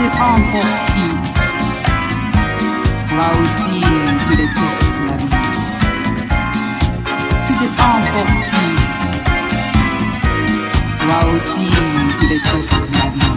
[0.00, 1.04] rester emporté.
[3.08, 3.84] Toi aussi,
[4.26, 5.28] tu détestes la vie.
[7.46, 8.64] Tu t'es emporté.
[11.00, 11.70] Toi aussi,
[12.18, 13.29] tu détestes la vie.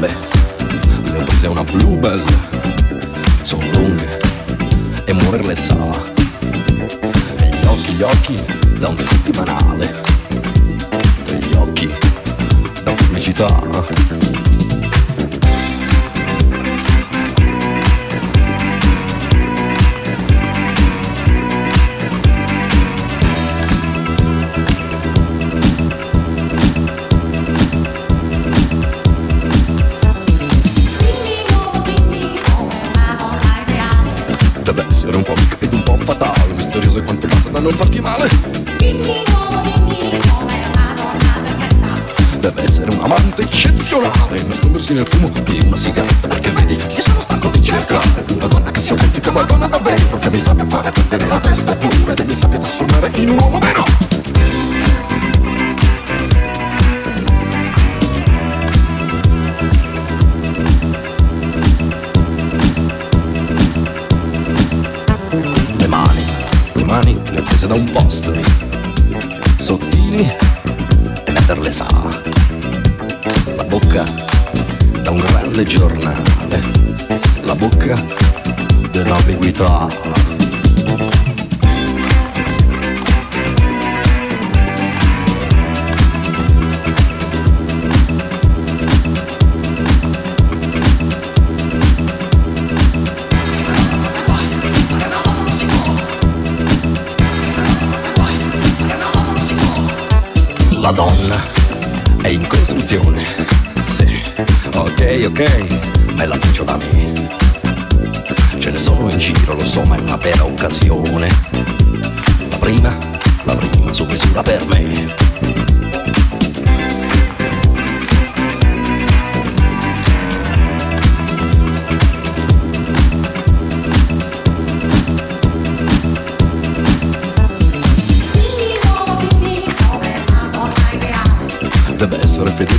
[0.00, 0.16] Gambe,
[1.10, 2.22] le ho prese una bluebell,
[3.42, 4.18] sono lunghe
[5.04, 5.74] e muoverle sa.
[7.36, 8.44] E gli occhi, gli occhi
[8.78, 9.59] da un settimanale,
[51.10, 53.69] sappia fare perdere la testa pure mi sappia trasformare in un uomo vero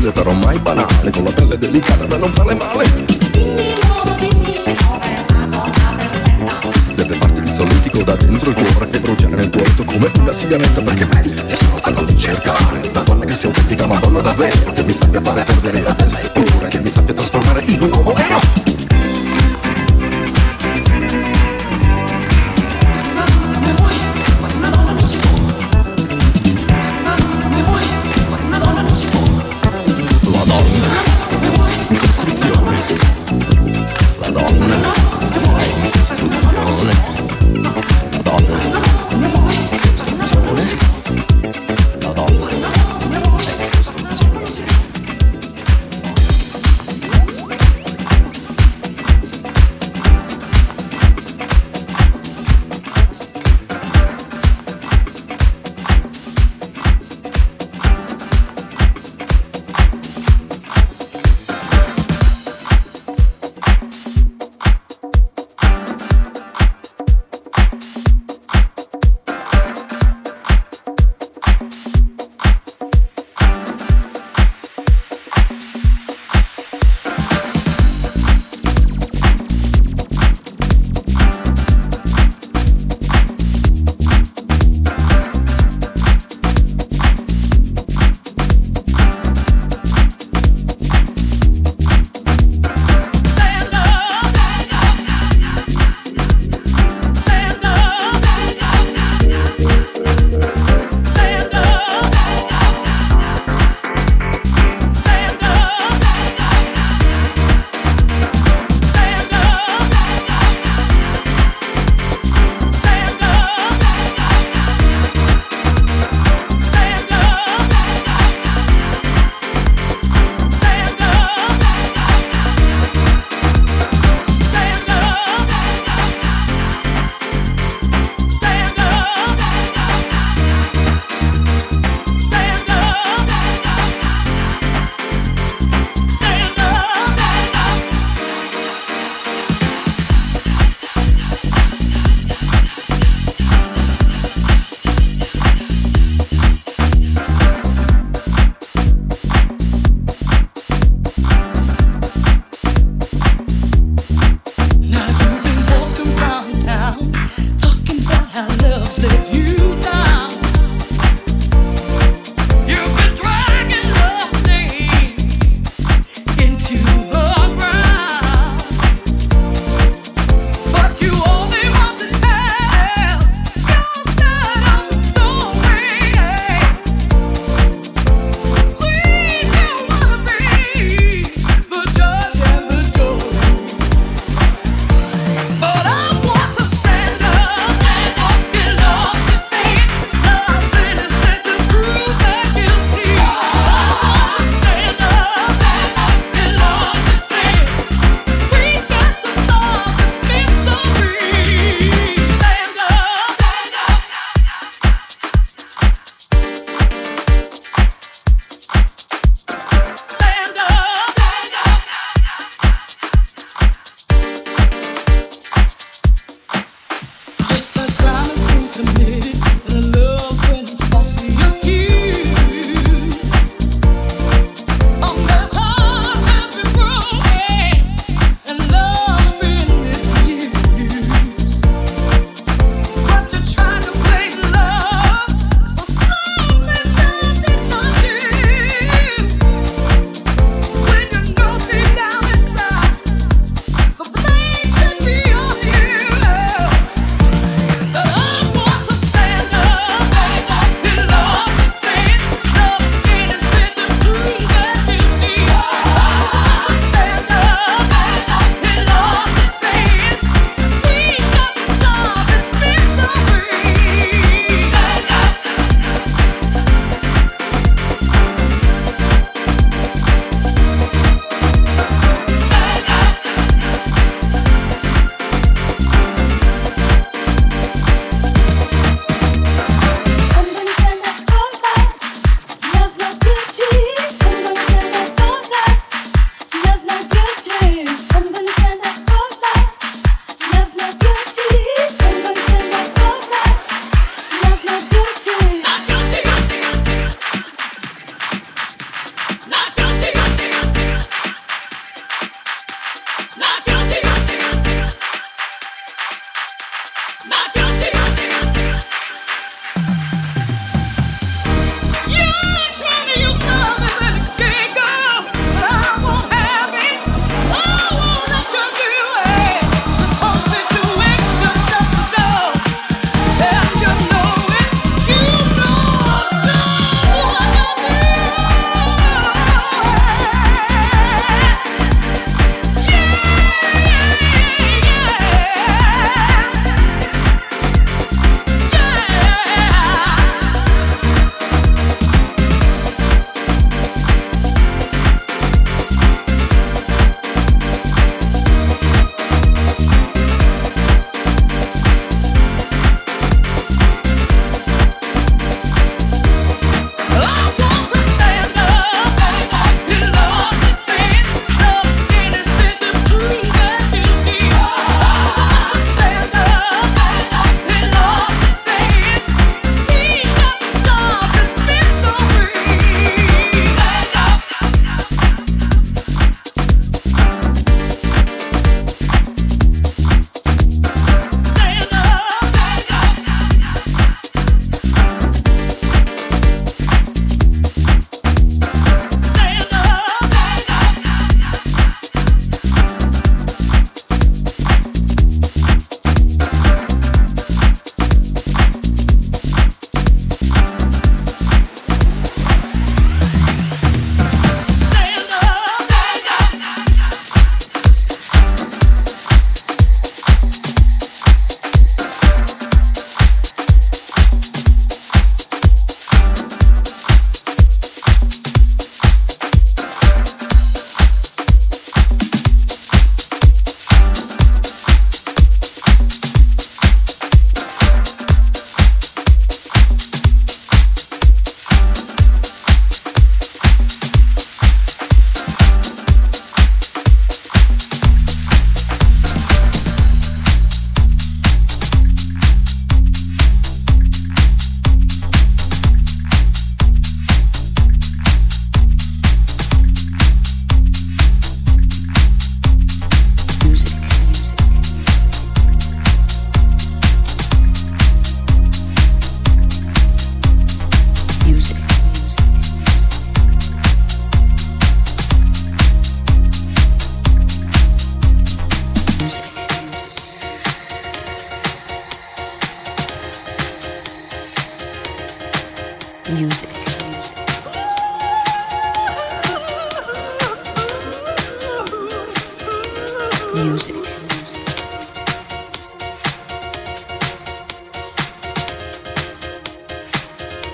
[0.02, 2.86] fedele però mai banale Con la pelle delicata da non farle male.
[6.96, 10.32] Deve farti il solletico da dentro il cuore E bruciare nel tuo letto come una
[10.32, 14.22] sigaretta Perché vedi, io sono stanco di cercare Una donna che sia autentica ma donna
[14.22, 17.92] davvero Che mi sappia fare perdere la testa pure Che mi sappia trasformare in un
[17.92, 18.61] uomo vero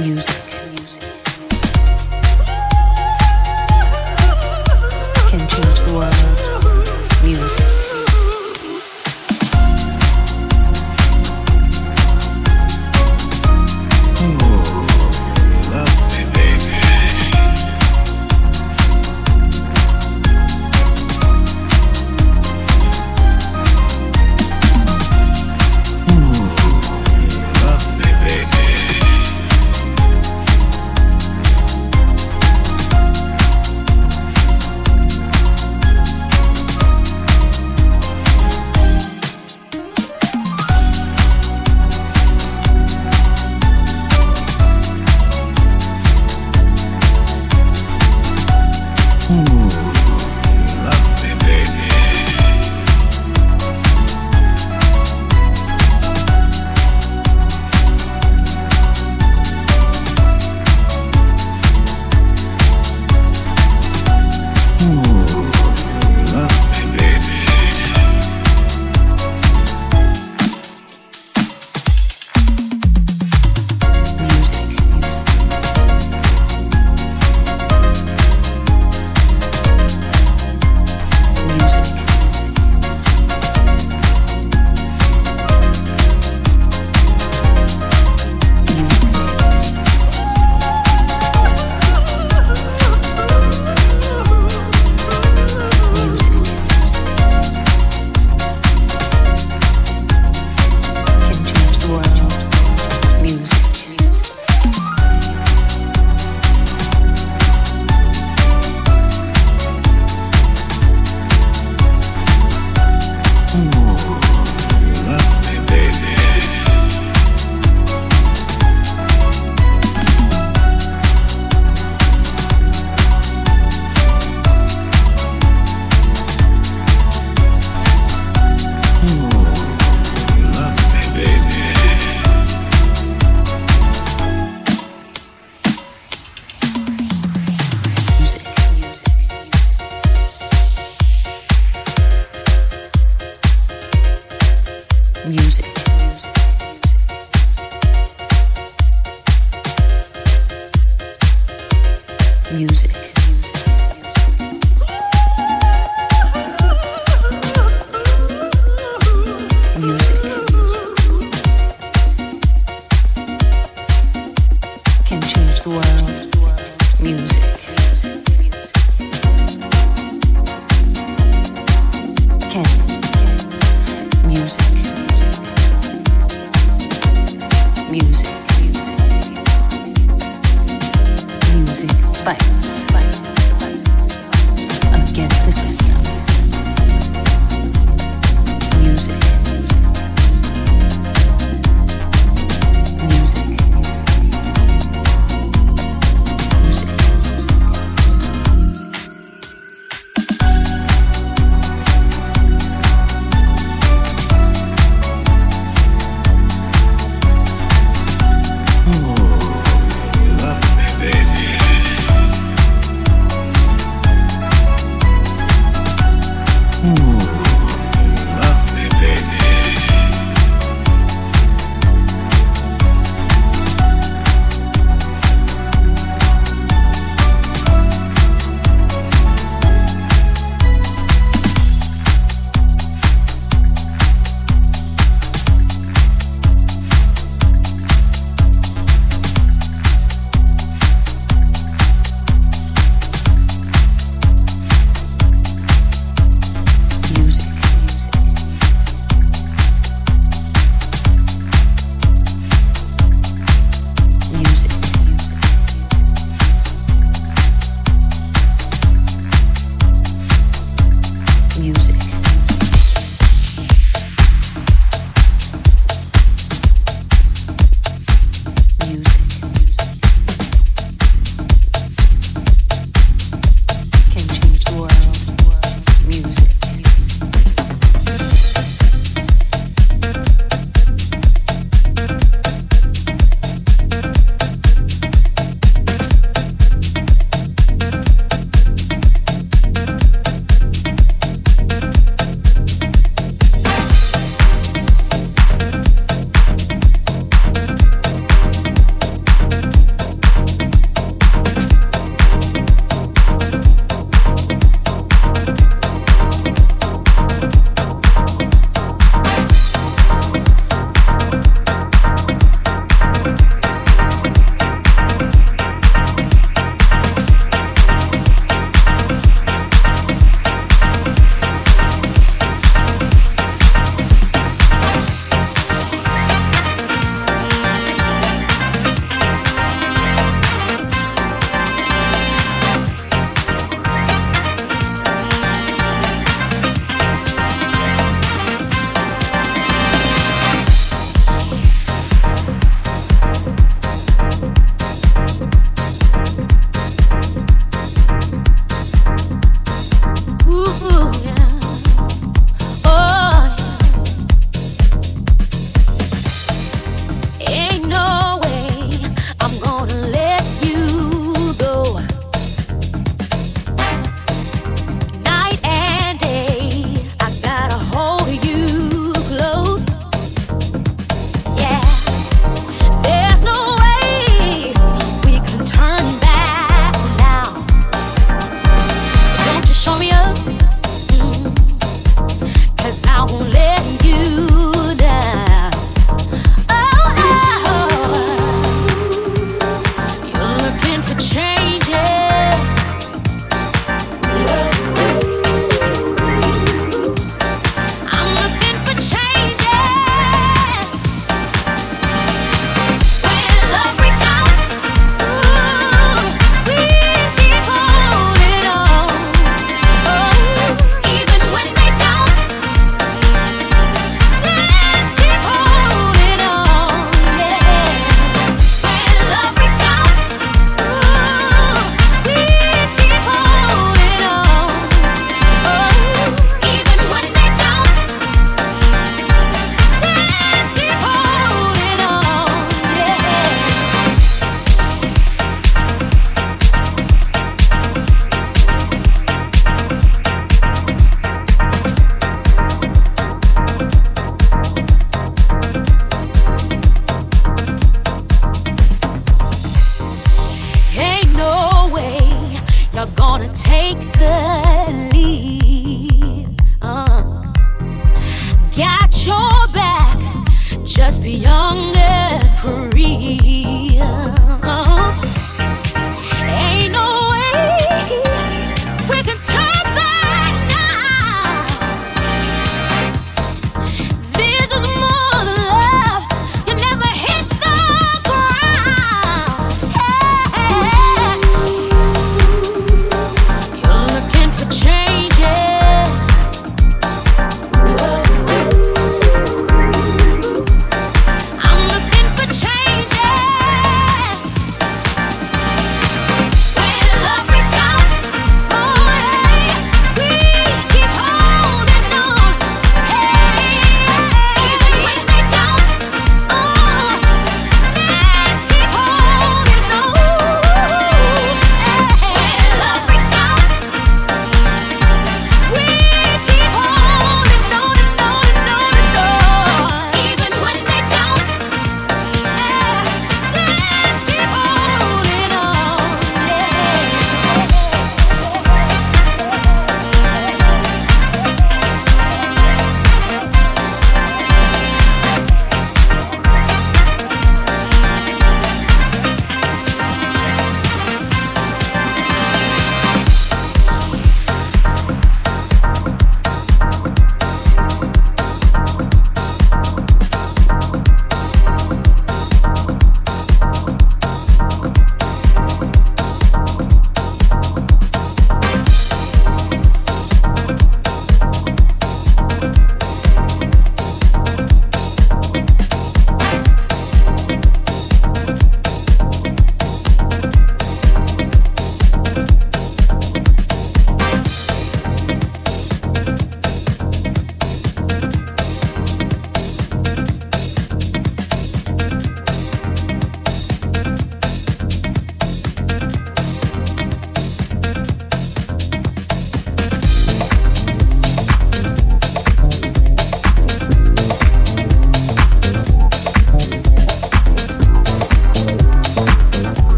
[0.00, 0.34] music.
[5.28, 7.24] Can change the world.
[7.24, 7.87] Music.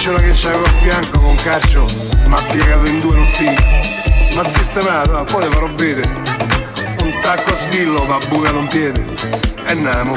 [0.00, 1.84] Cicciona che c'avevo a fianco con calcio
[2.24, 3.54] mi ha piegato in due lo stile
[4.34, 6.08] Ma sistemato, poi ti farò vedere.
[7.02, 9.04] Un tacco a svillo va a bucare un piede.
[9.66, 10.16] E namo.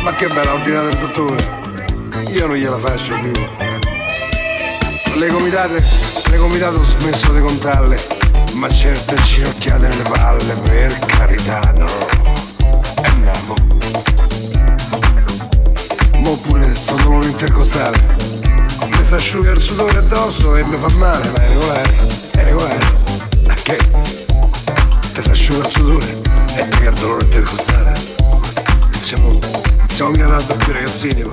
[0.00, 1.44] Ma che bella ordinata il dottore.
[2.30, 3.32] Io non gliela faccio più.
[5.16, 5.84] Le comitate,
[6.30, 8.00] le comitate ho smesso di contarle.
[8.54, 11.90] Ma certe ginocchiate nelle palle, per carità, no.
[13.02, 13.54] E namo.
[16.20, 18.23] Mo pure sto dolore intercostale
[19.04, 21.96] si asciuga il sudore addosso e mi fa male, ma è regolare,
[22.30, 22.78] è regolare.
[23.46, 23.76] Ma che?
[25.12, 26.22] Ti si asciuga il sudore
[26.54, 27.92] e ti il dolore intercostale.
[28.98, 29.38] Siamo,
[29.88, 31.32] siamo ingannati più ragazzini però.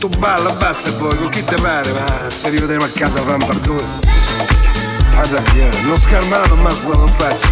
[0.00, 3.34] Tu balla, basta e poi, con chi te pare, ma se rivedremo a casa fra
[3.34, 3.98] un pardone.
[5.12, 5.42] Guarda,
[5.84, 7.50] non scarmato, ma sguardo in faccia.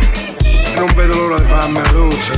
[0.75, 2.33] Non vedo l'ora di farmi la doccia.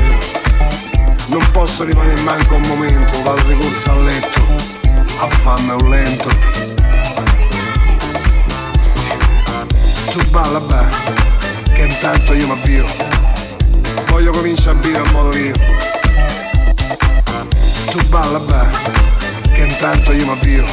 [1.29, 4.70] Non posso rimanere manco un momento, vado di corsa a letto
[5.21, 6.29] affanno lento.
[10.11, 12.85] Tu balla beh che intanto io mi avvio
[14.09, 15.53] voglio cominciare a bere a modo mio.
[17.91, 20.65] Tu balla beh che intanto io mi avvio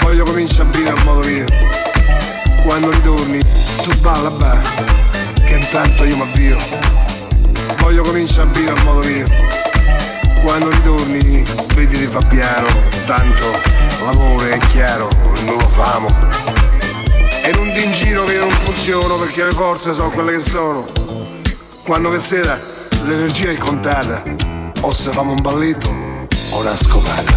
[0.00, 1.46] voglio cominciare a bere a modo mio.
[2.64, 3.40] Quando ritorni
[3.82, 6.56] tu balla beh che intanto io mi avvio
[7.78, 9.61] voglio cominciare a bere a modo mio
[10.42, 11.42] quando ritorni
[11.74, 12.66] vedi di fa piano,
[13.06, 13.46] tanto
[14.04, 15.08] l'amore è chiaro,
[15.44, 16.08] non lo famo.
[17.44, 20.40] E non ti in giro che io non funziono perché le forze sono quelle che
[20.40, 20.88] sono.
[21.84, 22.58] Quando che sera
[23.04, 24.22] l'energia è contata,
[24.80, 25.88] o se famo un balletto
[26.50, 27.32] o una scopata.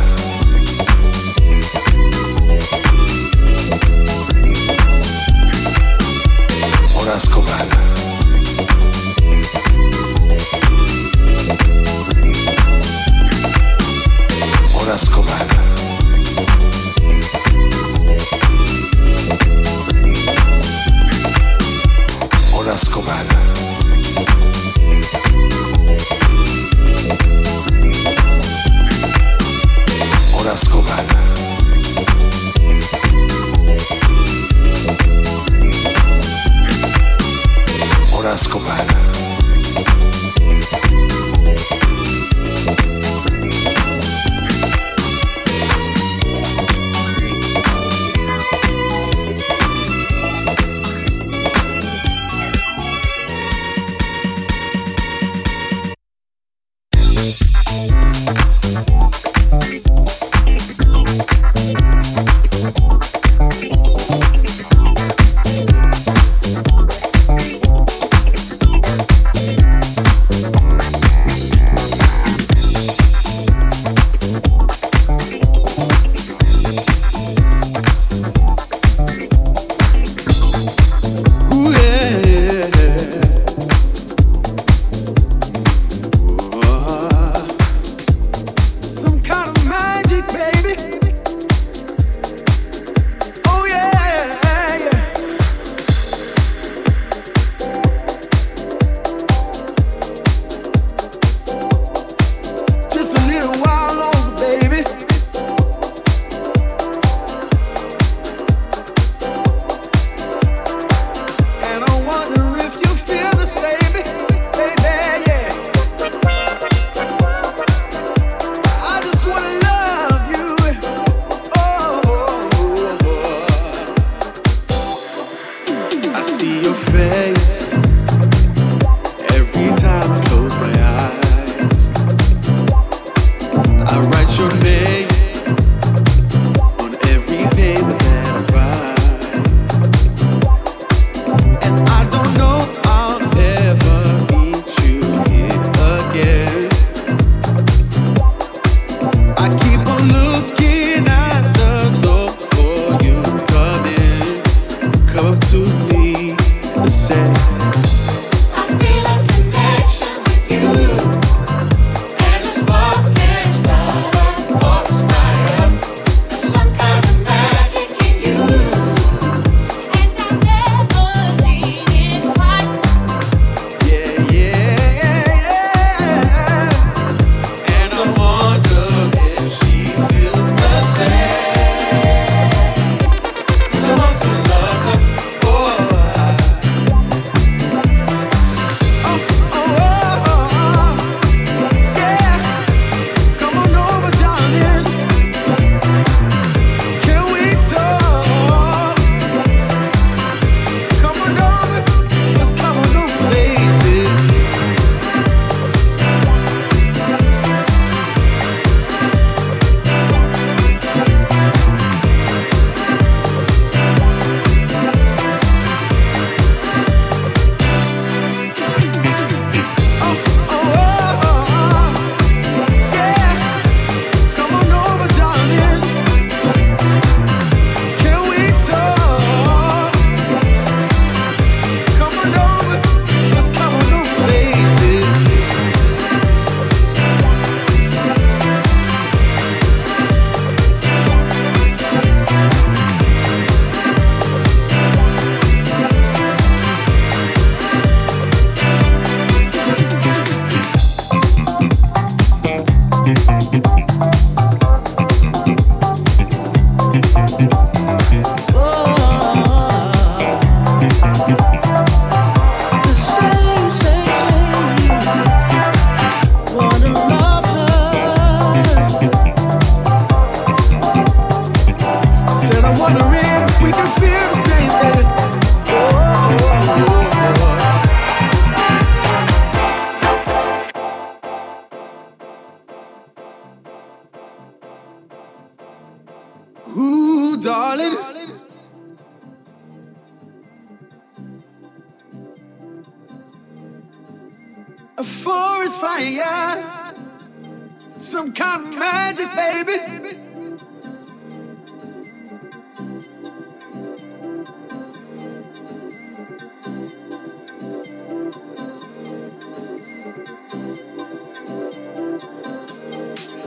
[297.98, 299.78] Some kind of magic, baby.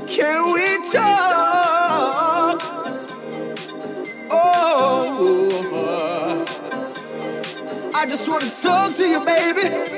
[0.08, 2.60] Can we talk?
[4.30, 6.44] Oh,
[7.94, 9.97] I just want to talk to you, baby.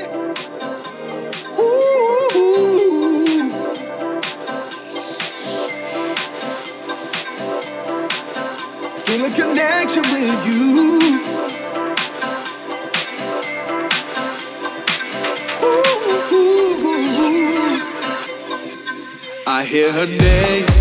[9.40, 10.98] Connection with you.
[16.32, 16.74] Ooh,
[19.46, 20.79] I hear her name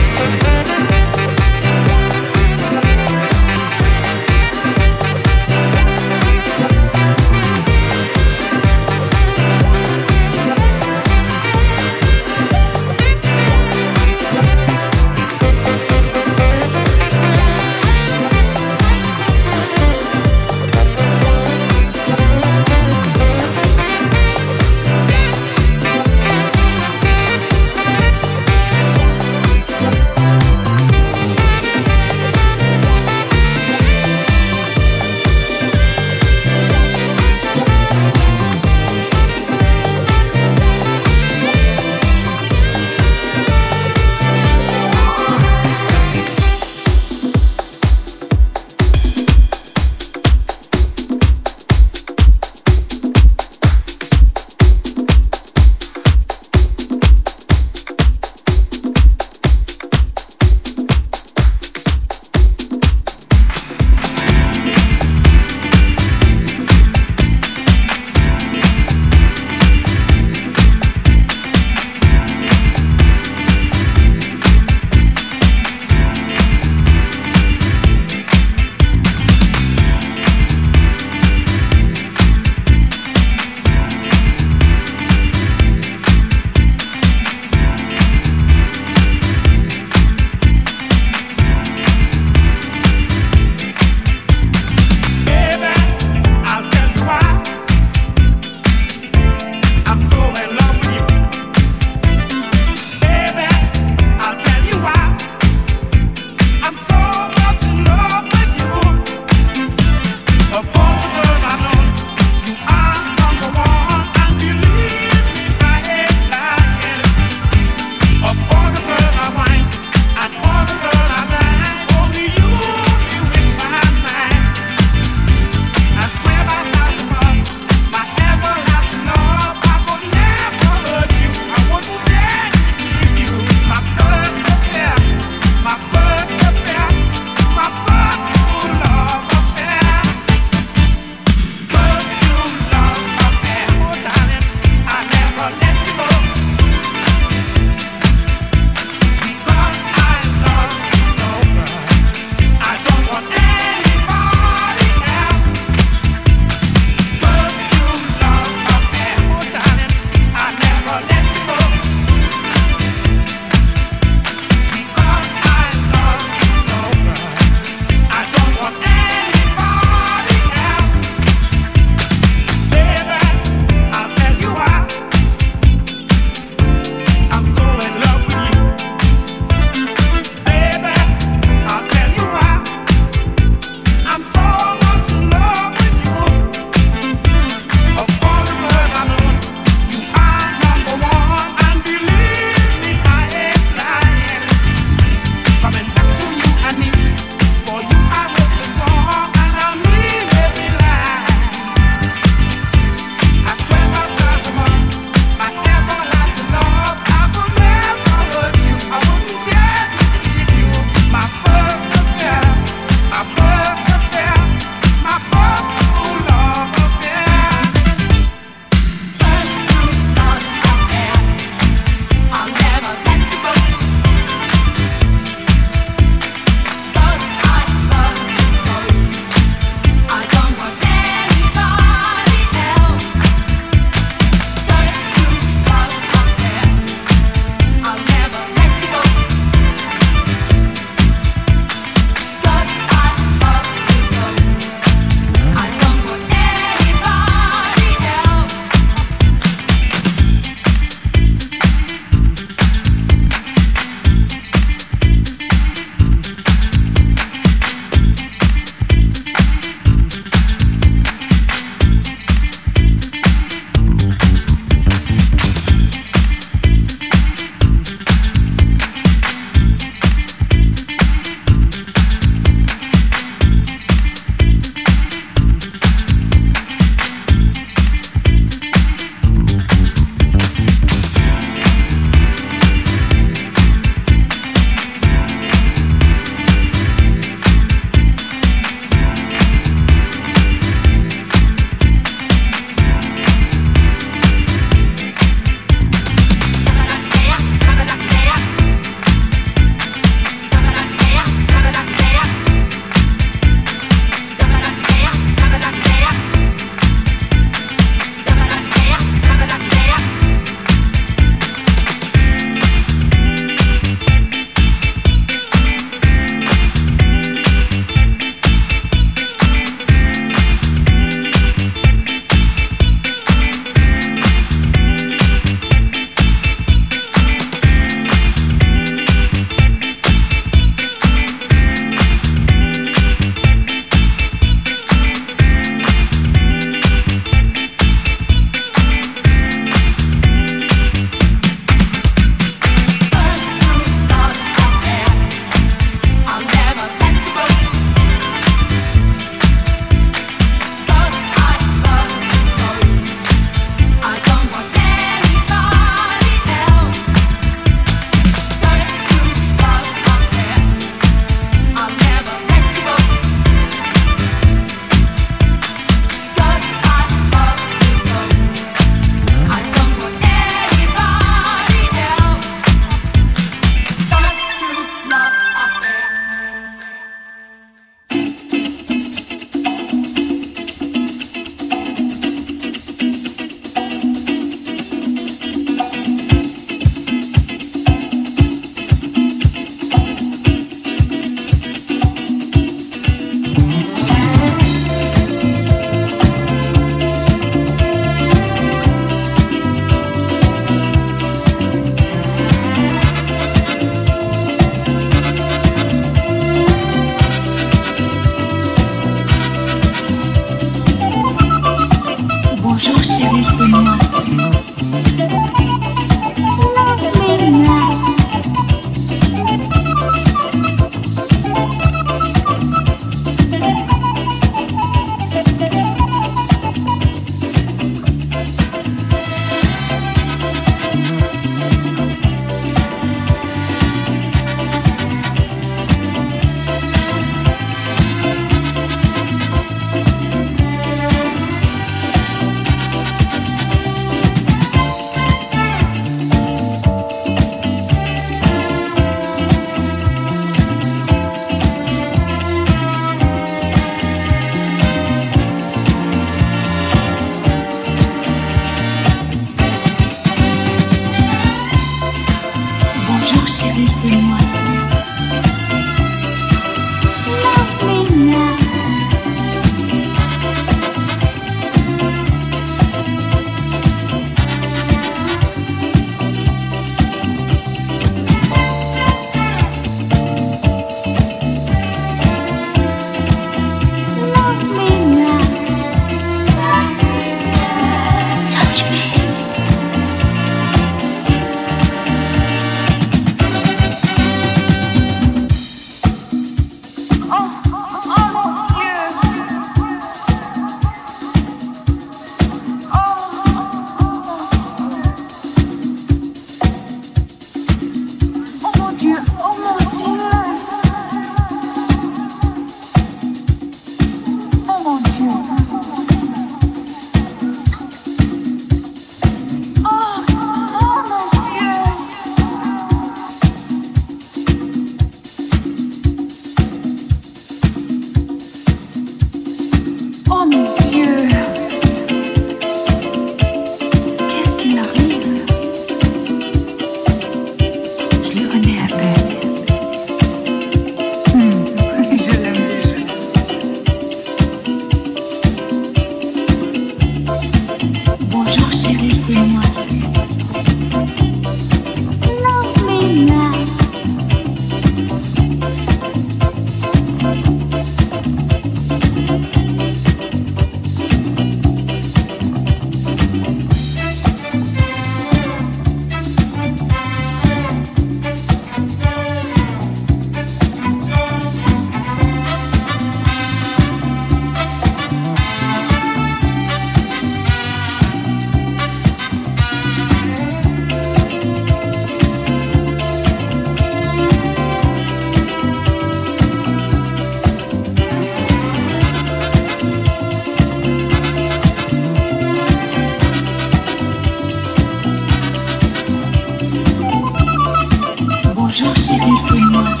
[599.49, 600.00] 对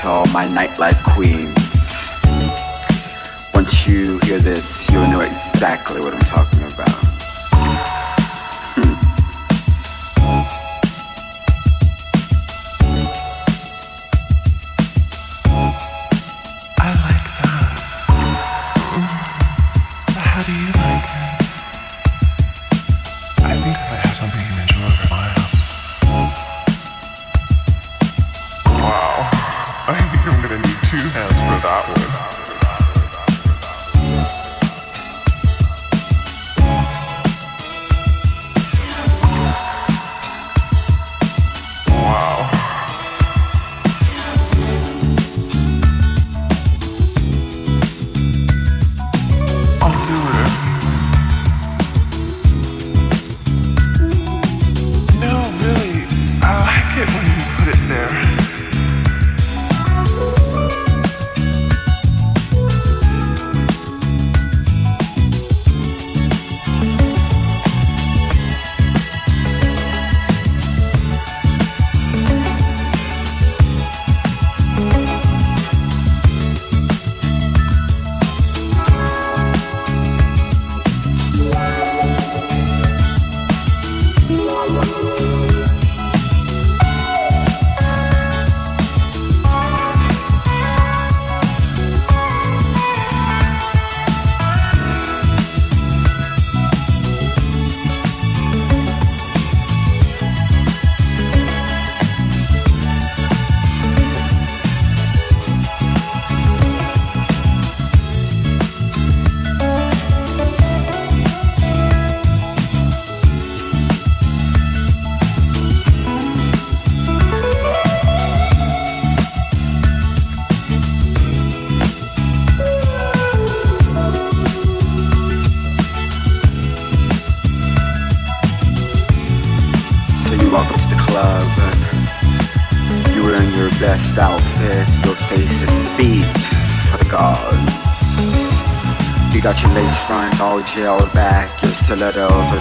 [0.00, 1.54] to all my nightlife queens.
[3.54, 6.19] Once you hear this, you'll know exactly what I'm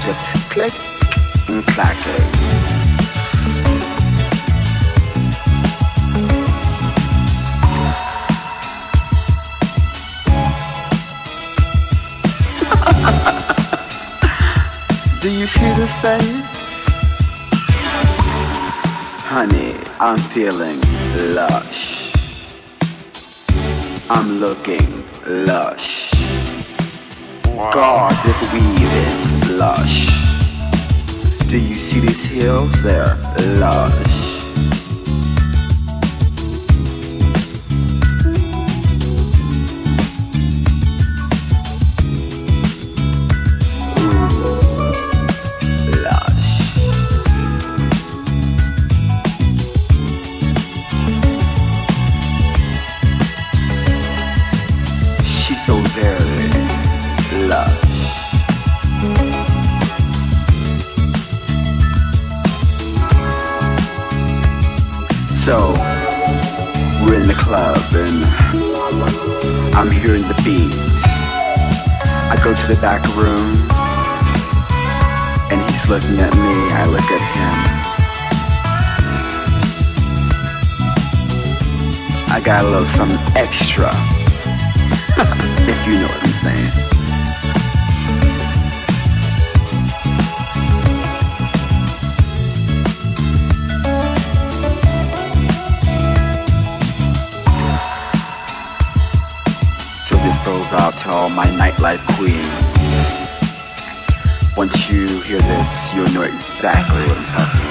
[0.01, 0.73] just click
[1.49, 2.23] and clacking.
[15.21, 16.59] Do you see this face?
[19.25, 20.79] Honey, I'm feeling
[21.35, 22.13] lush.
[24.09, 26.11] I'm looking lush.
[27.73, 30.07] God, this weed is lush.
[31.47, 32.71] Do you see these hills?
[32.83, 33.17] They're
[33.59, 34.08] lush.
[82.49, 83.89] Got a little something extra,
[85.69, 86.71] if you know what I'm saying.
[99.93, 102.35] So this goes out to all my nightlife queens.
[104.57, 107.68] Once you hear this, you'll know exactly what I'm talking about.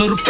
[0.00, 0.29] Sorpresa